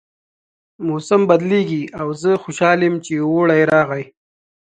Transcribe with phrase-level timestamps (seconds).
[0.87, 4.03] موسم بدلیږي او زه خوشحاله یم چې اوړی راغی